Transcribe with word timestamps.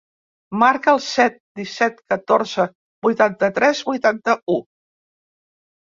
Marca 0.61 0.93
el 0.93 1.01
set, 1.07 1.35
disset, 1.59 2.01
catorze, 2.13 2.67
vuitanta-tres, 3.09 3.83
vuitanta-u. 3.91 4.61